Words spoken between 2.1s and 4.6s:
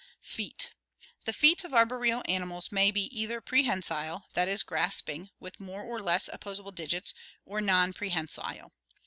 animals may be either prehensile, that